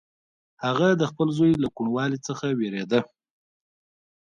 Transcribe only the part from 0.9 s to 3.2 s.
د خپل زوی له کوڼوالي څخه وېرېده.